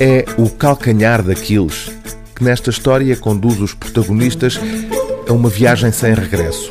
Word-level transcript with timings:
É 0.00 0.24
o 0.36 0.50
calcanhar 0.50 1.22
daqueles 1.22 1.90
que 2.34 2.42
nesta 2.42 2.70
história 2.70 3.16
conduz 3.16 3.60
os 3.60 3.74
protagonistas 3.74 4.58
a 5.28 5.32
uma 5.32 5.48
viagem 5.48 5.92
sem 5.92 6.14
regresso. 6.14 6.70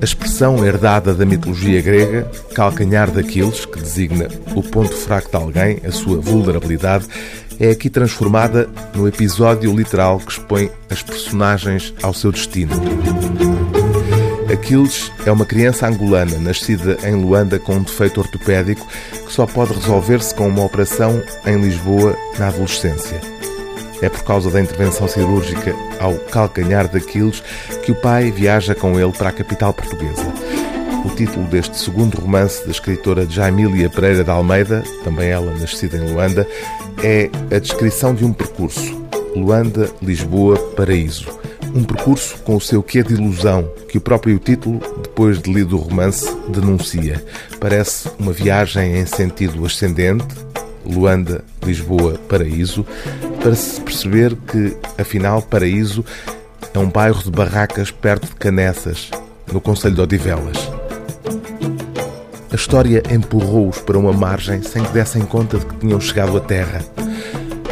A 0.00 0.04
expressão 0.04 0.64
herdada 0.64 1.12
da 1.12 1.26
mitologia 1.26 1.82
grega, 1.82 2.30
calcanhar 2.54 3.10
daqueles, 3.10 3.66
que 3.66 3.78
designa 3.78 4.28
o 4.54 4.62
ponto 4.62 4.94
fraco 4.94 5.30
de 5.30 5.36
alguém, 5.36 5.80
a 5.86 5.92
sua 5.92 6.18
vulnerabilidade, 6.18 7.06
é 7.60 7.70
aqui 7.70 7.90
transformada 7.90 8.68
no 8.94 9.06
episódio 9.06 9.74
literal 9.74 10.18
que 10.18 10.32
expõe 10.32 10.70
as 10.90 11.02
personagens 11.02 11.92
ao 12.02 12.14
seu 12.14 12.32
destino. 12.32 12.72
Aquiles 14.52 15.10
é 15.24 15.32
uma 15.32 15.46
criança 15.46 15.86
angolana 15.86 16.38
nascida 16.38 16.98
em 17.04 17.14
Luanda 17.14 17.58
com 17.58 17.76
um 17.76 17.82
defeito 17.82 18.20
ortopédico 18.20 18.86
que 19.24 19.32
só 19.32 19.46
pode 19.46 19.72
resolver-se 19.72 20.34
com 20.34 20.46
uma 20.46 20.62
operação 20.62 21.22
em 21.46 21.58
Lisboa 21.58 22.14
na 22.38 22.48
adolescência. 22.48 23.18
É 24.02 24.10
por 24.10 24.22
causa 24.24 24.50
da 24.50 24.60
intervenção 24.60 25.08
cirúrgica 25.08 25.74
ao 25.98 26.14
calcanhar 26.30 26.86
de 26.86 26.98
Aquiles 26.98 27.42
que 27.82 27.92
o 27.92 27.94
pai 27.94 28.30
viaja 28.30 28.74
com 28.74 29.00
ele 29.00 29.12
para 29.12 29.30
a 29.30 29.32
capital 29.32 29.72
portuguesa. 29.72 30.30
O 31.04 31.08
título 31.16 31.46
deste 31.46 31.78
segundo 31.78 32.20
romance 32.20 32.62
da 32.64 32.72
escritora 32.72 33.26
Jaimília 33.28 33.88
Pereira 33.88 34.22
de 34.22 34.30
Almeida, 34.30 34.84
também 35.02 35.30
ela 35.30 35.52
nascida 35.54 35.96
em 35.96 36.12
Luanda, 36.12 36.46
é 37.02 37.30
a 37.50 37.58
descrição 37.58 38.14
de 38.14 38.24
um 38.24 38.32
percurso. 38.34 39.00
Luanda, 39.34 39.90
Lisboa, 40.02 40.58
Paraíso. 40.76 41.41
Um 41.74 41.84
percurso 41.84 42.36
com 42.42 42.56
o 42.56 42.60
seu 42.60 42.82
quê 42.82 43.02
de 43.02 43.14
ilusão, 43.14 43.68
que 43.88 43.96
o 43.96 44.00
próprio 44.00 44.38
título, 44.38 44.80
depois 45.02 45.40
de 45.40 45.52
lido 45.52 45.76
o 45.76 45.80
romance, 45.80 46.30
denuncia. 46.48 47.24
Parece 47.58 48.10
uma 48.18 48.32
viagem 48.32 48.96
em 48.98 49.06
sentido 49.06 49.64
ascendente, 49.64 50.26
Luanda, 50.84 51.44
Lisboa, 51.64 52.18
Paraíso, 52.28 52.84
para 53.42 53.54
se 53.54 53.80
perceber 53.80 54.36
que, 54.46 54.76
afinal, 54.98 55.40
Paraíso 55.40 56.04
é 56.74 56.78
um 56.78 56.88
bairro 56.88 57.22
de 57.22 57.30
barracas 57.30 57.90
perto 57.90 58.26
de 58.26 58.34
Canessas, 58.36 59.10
no 59.50 59.60
Conselho 59.60 59.94
de 59.94 60.00
Odivelas. 60.00 60.58
A 62.50 62.54
história 62.54 63.02
empurrou-os 63.10 63.78
para 63.78 63.98
uma 63.98 64.12
margem 64.12 64.62
sem 64.62 64.84
que 64.84 64.92
dessem 64.92 65.22
conta 65.22 65.58
de 65.58 65.64
que 65.64 65.76
tinham 65.76 65.98
chegado 65.98 66.36
à 66.36 66.40
terra. 66.40 66.84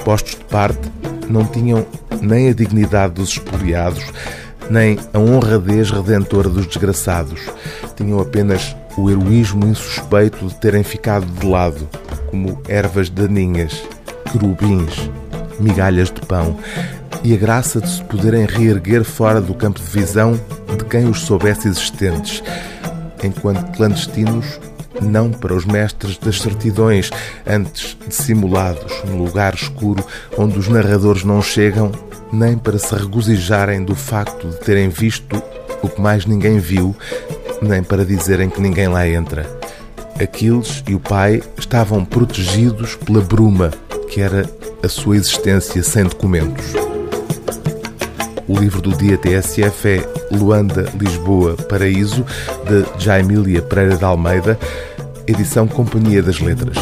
Postos 0.05 0.37
de 0.37 0.45
parte, 0.45 0.91
não 1.29 1.45
tinham 1.45 1.87
nem 2.21 2.49
a 2.49 2.53
dignidade 2.53 3.15
dos 3.15 3.31
expoliados, 3.31 4.05
nem 4.69 4.99
a 5.13 5.19
honradez 5.19 5.91
redentora 5.91 6.49
dos 6.49 6.67
desgraçados. 6.67 7.41
Tinham 7.97 8.21
apenas 8.21 8.77
o 8.97 9.11
heroísmo 9.11 9.67
insuspeito 9.67 10.47
de 10.47 10.55
terem 10.57 10.83
ficado 10.83 11.27
de 11.27 11.47
lado, 11.47 11.89
como 12.31 12.61
ervas 12.69 13.09
daninhas, 13.09 13.83
querubins, 14.31 15.11
migalhas 15.59 16.11
de 16.11 16.21
pão, 16.21 16.57
e 17.23 17.35
a 17.35 17.37
graça 17.37 17.81
de 17.81 17.89
se 17.89 18.03
poderem 18.05 18.47
reerguer 18.47 19.05
fora 19.05 19.41
do 19.41 19.55
campo 19.55 19.81
de 19.81 19.87
visão 19.87 20.39
de 20.77 20.85
quem 20.85 21.09
os 21.09 21.21
soubesse 21.23 21.69
existentes, 21.69 22.43
enquanto 23.23 23.71
clandestinos 23.77 24.59
não 25.03 25.31
para 25.31 25.55
os 25.55 25.65
mestres 25.65 26.19
das 26.19 26.41
certidões, 26.41 27.11
antes 27.47 27.97
dissimulados 28.07 29.03
no 29.05 29.25
lugar 29.25 29.55
escuro 29.55 30.05
onde 30.37 30.59
os 30.59 30.69
narradores 30.69 31.25
não 31.25 31.41
chegam, 31.41 31.91
nem 32.33 32.57
para 32.57 32.79
se 32.79 32.95
regozijarem 32.95 33.85
do 33.85 33.95
facto 33.95 34.49
de 34.49 34.57
terem 34.61 34.89
visto 34.89 35.43
o 35.83 35.89
que 35.89 36.01
mais 36.01 36.27
ninguém 36.27 36.59
viu, 36.59 36.95
nem 37.63 37.83
para 37.83 38.05
dizerem 38.05 38.49
que 38.49 38.61
ninguém 38.61 38.89
lá 38.89 39.07
entra. 39.07 39.47
Aquiles 40.21 40.83
e 40.87 40.95
o 40.95 41.01
pai 41.01 41.43
estavam 41.59 42.05
protegidos 42.05 42.95
pela 42.95 43.21
bruma, 43.21 43.71
que 44.09 44.21
era 44.21 44.49
a 44.83 44.89
sua 44.89 45.17
existência 45.17 45.83
sem 45.83 46.05
documentos. 46.05 46.75
O 48.47 48.59
livro 48.59 48.83
do 48.83 48.97
dia 48.97 49.17
TSF 49.17 49.89
é 49.89 50.09
Luanda, 50.31 50.87
Lisboa, 50.99 51.55
Paraíso, 51.55 52.27
de 52.67 53.03
Jaimília 53.03 53.63
Pereira 53.63 53.97
de 53.97 54.05
Almeida, 54.05 54.59
edição 55.27 55.69
Companhia 55.69 56.23
das 56.23 56.41
Letras. 56.41 56.77